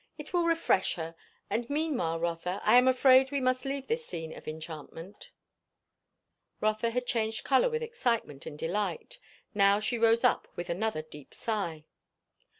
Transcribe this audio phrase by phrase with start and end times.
[0.17, 1.13] It will refresh her.
[1.47, 5.29] And meanwhile, Rotha, I am afraid we must leave this scene of enchantment."
[6.59, 9.19] Rotha had changed colour with excitement and delight;
[9.53, 11.85] now she rose up with another deep sigh.